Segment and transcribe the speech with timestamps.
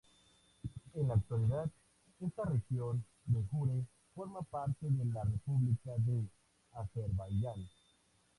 [0.95, 1.69] En la actualidad,
[2.21, 3.85] esta región de jure
[4.15, 6.25] forma parte de la república de
[6.71, 7.61] Azerbaiyán.